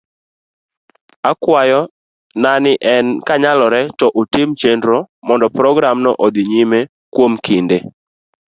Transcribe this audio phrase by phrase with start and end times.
[1.31, 1.81] Akwayo
[2.41, 6.79] na en ni kanyalore to utim chenro mondo programno odhi nyime
[7.13, 7.77] kuom kinde